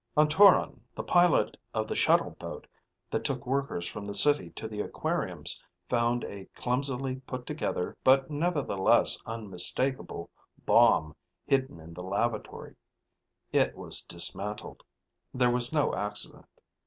[0.17, 2.65] On Toron, the pilot of the shuttle boat
[3.11, 8.27] that took workers from the city to the aquariums found a clumsily put together, but
[8.31, 10.31] nevertheless unmistakable,
[10.65, 12.75] bomb hidden in the lavatory.
[13.53, 14.81] It was dismantled.
[15.35, 16.47] There was no accident.